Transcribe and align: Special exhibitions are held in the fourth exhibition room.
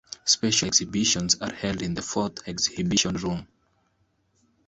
Special 0.25 0.67
exhibitions 0.67 1.39
are 1.43 1.53
held 1.53 1.83
in 1.83 1.93
the 1.93 2.01
fourth 2.01 2.47
exhibition 2.47 3.13
room. 3.17 3.45